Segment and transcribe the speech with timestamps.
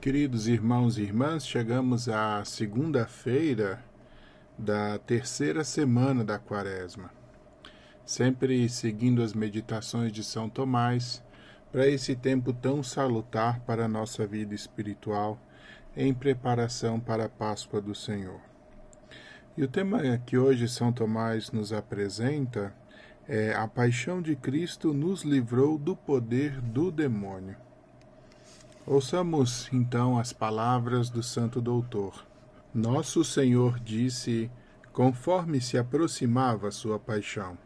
[0.00, 3.84] Queridos irmãos e irmãs, chegamos à segunda-feira
[4.56, 7.10] da terceira semana da Quaresma.
[8.02, 11.22] Sempre seguindo as meditações de São Tomás,
[11.70, 15.38] para esse tempo tão salutar para a nossa vida espiritual,
[15.94, 18.40] em preparação para a Páscoa do Senhor.
[19.54, 22.74] E o tema que hoje São Tomás nos apresenta
[23.28, 27.68] é A Paixão de Cristo nos livrou do poder do demônio.
[28.92, 32.26] Ouçamos então as palavras do Santo Doutor.
[32.74, 34.50] Nosso Senhor disse,
[34.92, 37.56] conforme se aproximava sua paixão: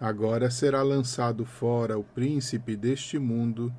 [0.00, 3.70] Agora será lançado fora o príncipe deste mundo,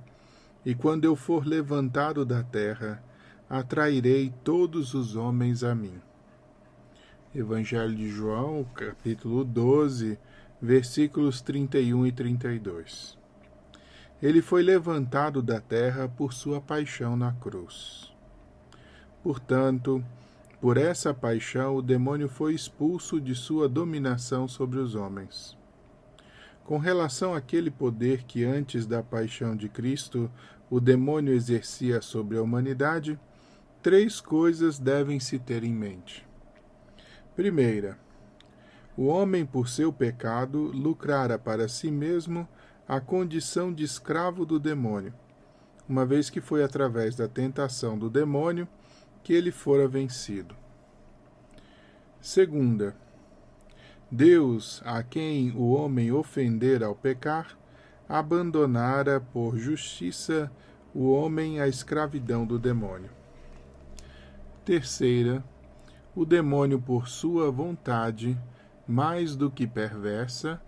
[0.63, 3.03] e quando eu for levantado da terra,
[3.49, 5.99] atrairei todos os homens a mim.
[7.33, 10.19] Evangelho de João, capítulo 12,
[10.61, 13.24] versículos 31 e 32
[14.25, 18.11] ele foi levantado da terra por sua paixão na cruz.
[19.21, 20.03] Portanto,
[20.59, 25.55] por essa paixão, o demônio foi expulso de sua dominação sobre os homens.
[26.63, 30.27] Com relação àquele poder que antes da paixão de Cristo
[30.71, 33.19] o demônio exercia sobre a humanidade,
[33.83, 36.25] três coisas devem se ter em mente.
[37.35, 37.95] Primeira,
[38.97, 42.47] o homem, por seu pecado, lucrara para si mesmo
[42.87, 45.13] a condição de escravo do demônio,
[45.87, 48.67] uma vez que foi através da tentação do demônio
[49.23, 50.55] que ele fora vencido.
[52.21, 52.95] Segunda,
[54.09, 57.57] Deus, a quem o homem ofendera ao pecar,
[58.07, 60.51] abandonara por justiça
[60.93, 63.09] o homem à escravidão do demônio.
[64.63, 65.43] Terceira,
[66.15, 68.37] o demônio, por sua vontade,
[68.87, 70.61] mais do que perversa,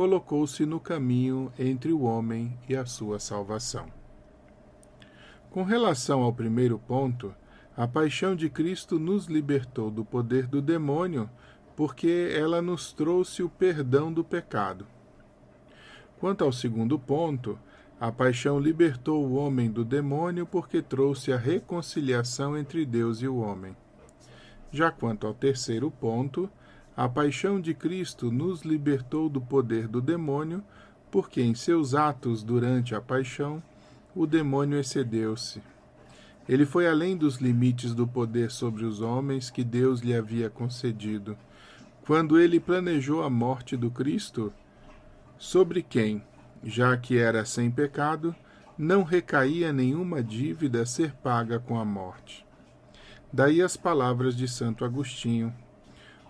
[0.00, 3.84] colocou-se no caminho entre o homem e a sua salvação.
[5.50, 7.34] Com relação ao primeiro ponto,
[7.76, 11.28] a paixão de Cristo nos libertou do poder do demônio,
[11.76, 14.86] porque ela nos trouxe o perdão do pecado.
[16.18, 17.58] Quanto ao segundo ponto,
[18.00, 23.36] a paixão libertou o homem do demônio porque trouxe a reconciliação entre Deus e o
[23.36, 23.76] homem.
[24.72, 26.48] Já quanto ao terceiro ponto,
[27.00, 30.62] a paixão de Cristo nos libertou do poder do demônio,
[31.10, 33.62] porque em seus atos durante a paixão,
[34.14, 35.62] o demônio excedeu-se.
[36.46, 41.38] Ele foi além dos limites do poder sobre os homens que Deus lhe havia concedido.
[42.04, 44.52] Quando ele planejou a morte do Cristo,
[45.38, 46.22] sobre quem,
[46.62, 48.36] já que era sem pecado,
[48.76, 52.44] não recaía nenhuma dívida a ser paga com a morte.
[53.32, 55.50] Daí as palavras de Santo Agostinho,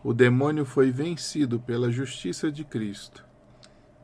[0.03, 3.25] o demônio foi vencido pela justiça de Cristo.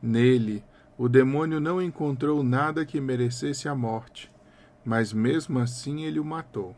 [0.01, 0.63] Nele,
[0.97, 4.31] o demônio não encontrou nada que merecesse a morte,
[4.85, 6.75] mas mesmo assim ele o matou.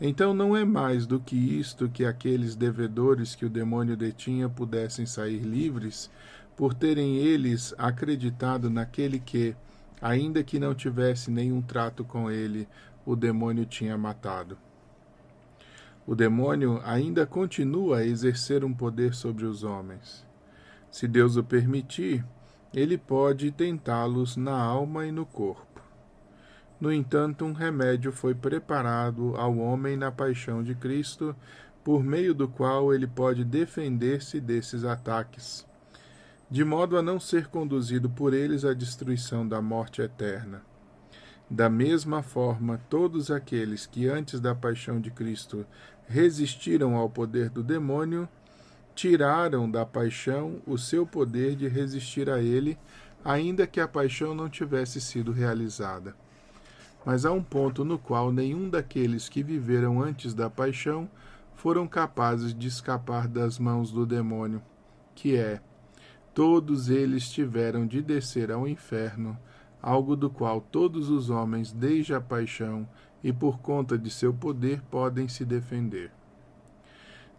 [0.00, 5.06] Então não é mais do que isto que aqueles devedores que o demônio detinha pudessem
[5.06, 6.10] sair livres,
[6.56, 9.54] por terem eles acreditado naquele que,
[10.00, 12.66] ainda que não tivesse nenhum trato com ele,
[13.04, 14.56] o demônio tinha matado.
[16.06, 20.26] O demônio ainda continua a exercer um poder sobre os homens.
[20.90, 22.24] Se Deus o permitir,
[22.74, 25.80] ele pode tentá-los na alma e no corpo.
[26.78, 31.34] No entanto, um remédio foi preparado ao homem na paixão de Cristo,
[31.82, 35.66] por meio do qual ele pode defender-se desses ataques,
[36.50, 40.62] de modo a não ser conduzido por eles à destruição da morte eterna.
[41.48, 45.66] Da mesma forma, todos aqueles que antes da paixão de Cristo
[46.06, 48.28] resistiram ao poder do demônio,
[48.94, 52.78] tiraram da paixão o seu poder de resistir a ele,
[53.24, 56.14] ainda que a paixão não tivesse sido realizada.
[57.04, 61.08] Mas há um ponto no qual nenhum daqueles que viveram antes da paixão
[61.54, 64.62] foram capazes de escapar das mãos do demônio,
[65.14, 65.60] que é:
[66.34, 69.38] todos eles tiveram de descer ao inferno,
[69.82, 72.88] algo do qual todos os homens, desde a paixão
[73.24, 76.12] e por conta de seu poder podem se defender.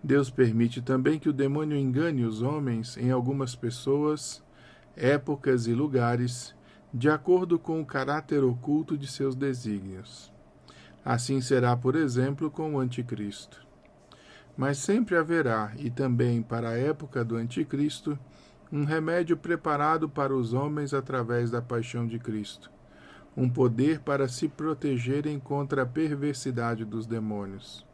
[0.03, 4.43] Deus permite também que o demônio engane os homens em algumas pessoas,
[4.95, 6.55] épocas e lugares,
[6.91, 10.33] de acordo com o caráter oculto de seus desígnios.
[11.03, 13.63] Assim será, por exemplo, com o Anticristo.
[14.57, 18.17] Mas sempre haverá, e também para a época do Anticristo,
[18.71, 22.74] um remédio preparado para os homens através da paixão de Cristo
[23.35, 27.85] um poder para se protegerem contra a perversidade dos demônios.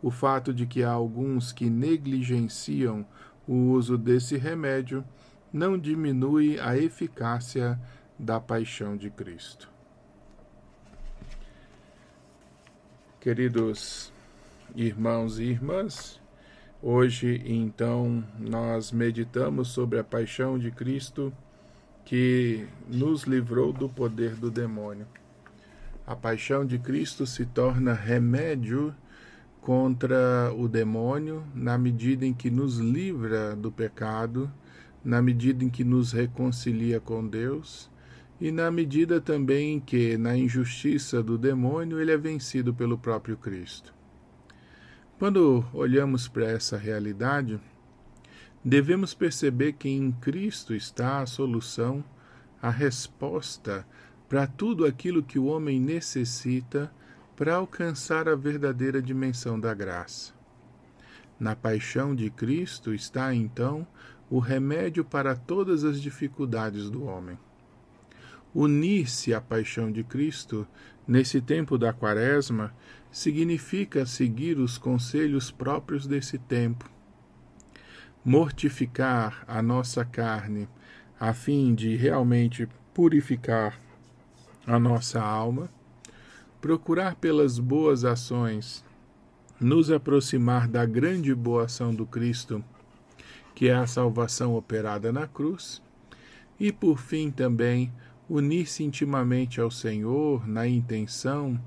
[0.00, 3.04] O fato de que há alguns que negligenciam
[3.46, 5.04] o uso desse remédio
[5.52, 7.80] não diminui a eficácia
[8.18, 9.68] da paixão de Cristo.
[13.20, 14.12] Queridos
[14.76, 16.20] irmãos e irmãs,
[16.80, 21.32] hoje então nós meditamos sobre a paixão de Cristo
[22.08, 25.06] que nos livrou do poder do demônio.
[26.06, 28.94] A paixão de Cristo se torna remédio
[29.60, 34.50] contra o demônio na medida em que nos livra do pecado,
[35.04, 37.90] na medida em que nos reconcilia com Deus
[38.40, 43.36] e na medida também em que, na injustiça do demônio, ele é vencido pelo próprio
[43.36, 43.92] Cristo.
[45.18, 47.60] Quando olhamos para essa realidade,
[48.64, 52.04] devemos perceber que em Cristo está a solução,
[52.60, 53.86] a resposta
[54.28, 56.92] para tudo aquilo que o homem necessita
[57.36, 60.34] para alcançar a verdadeira dimensão da graça.
[61.38, 63.86] Na paixão de Cristo está, então,
[64.28, 67.38] o remédio para todas as dificuldades do homem.
[68.54, 70.66] Unir-se à paixão de Cristo
[71.06, 72.74] nesse tempo da Quaresma
[73.10, 76.90] significa seguir os conselhos próprios desse tempo.
[78.24, 80.68] Mortificar a nossa carne
[81.18, 83.78] a fim de realmente purificar
[84.66, 85.68] a nossa alma,
[86.60, 88.84] procurar pelas boas ações
[89.60, 92.62] nos aproximar da grande boa ação do Cristo,
[93.54, 95.82] que é a salvação operada na cruz,
[96.60, 97.92] e por fim também
[98.28, 101.58] unir-se intimamente ao Senhor na intenção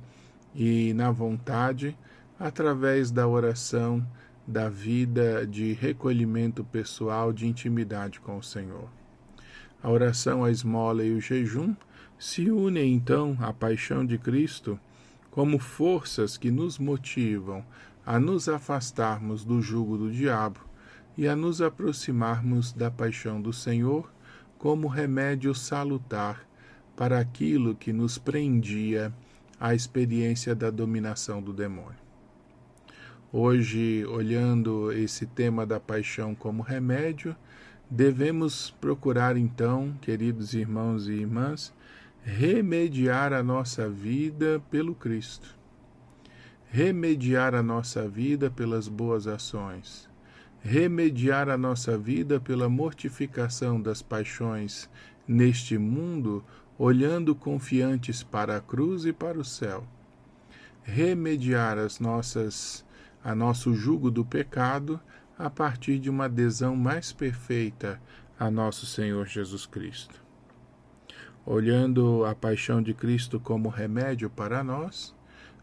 [0.56, 1.98] e na vontade,
[2.40, 4.06] através da oração,
[4.48, 8.90] da vida de recolhimento pessoal, de intimidade com o Senhor.
[9.82, 11.76] A oração, a esmola e o jejum
[12.18, 14.80] se unem então à paixão de Cristo
[15.32, 17.66] como forças que nos motivam
[18.06, 20.60] a nos afastarmos do jugo do diabo
[21.18, 24.12] e a nos aproximarmos da paixão do Senhor
[24.58, 26.46] como remédio salutar
[26.96, 29.14] para aquilo que nos prendia
[29.60, 32.11] à experiência da dominação do demônio.
[33.34, 37.34] Hoje, olhando esse tema da paixão como remédio,
[37.90, 41.74] devemos procurar então, queridos irmãos e irmãs,
[42.22, 45.56] remediar a nossa vida pelo Cristo.
[46.70, 50.10] Remediar a nossa vida pelas boas ações.
[50.60, 54.90] Remediar a nossa vida pela mortificação das paixões
[55.26, 56.44] neste mundo
[56.78, 59.86] olhando confiantes para a cruz e para o céu.
[60.84, 62.84] Remediar as nossas
[63.24, 65.00] a nosso jugo do pecado
[65.38, 68.02] a partir de uma adesão mais perfeita
[68.40, 70.22] a nosso Senhor Jesus Cristo.
[71.46, 75.16] Olhando a paixão de Cristo como remédio para nós,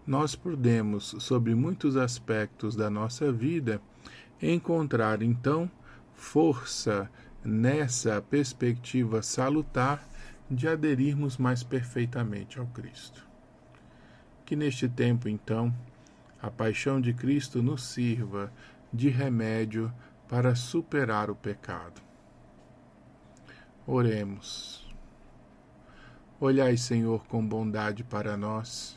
[0.06, 3.80] nós podemos, sobre muitos aspectos da nossa vida,
[4.40, 5.70] encontrar então
[6.14, 7.10] força
[7.44, 10.02] nessa perspectiva salutar
[10.50, 13.26] de aderirmos mais perfeitamente ao Cristo.
[14.44, 15.74] Que neste tempo, então,
[16.40, 18.52] a paixão de Cristo nos sirva
[18.92, 19.92] de remédio
[20.28, 22.00] para superar o pecado.
[23.86, 24.86] Oremos.
[26.40, 28.96] Olhai, Senhor, com bondade para nós,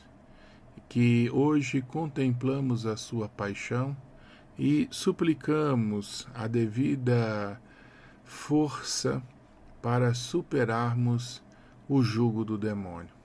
[0.88, 3.96] que hoje contemplamos a Sua paixão
[4.60, 7.60] e suplicamos a devida
[8.24, 9.24] força
[9.82, 11.42] para superarmos
[11.90, 13.21] o jugo do demônio.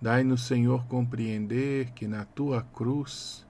[0.00, 3.46] Dai-nos, Senhor, compreender que na tua cruz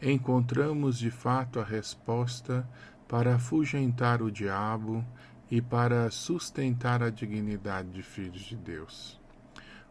[0.00, 2.66] encontramos de fato a resposta
[3.06, 5.04] para afugentar o diabo
[5.50, 9.20] e para sustentar a dignidade de filhos de Deus.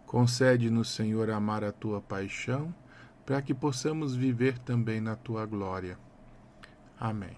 [0.08, 2.74] Concede-nos, Senhor, amar a tua paixão,
[3.26, 5.98] para que possamos viver também na tua glória.
[7.00, 7.38] Amém.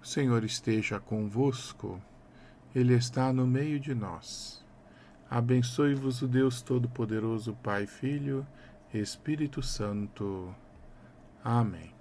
[0.00, 2.00] O Senhor esteja convosco.
[2.74, 4.64] Ele está no meio de nós.
[5.28, 8.46] Abençoe-vos o Deus Todo-Poderoso, Pai, Filho,
[8.94, 10.54] Espírito Santo.
[11.42, 11.95] Amém.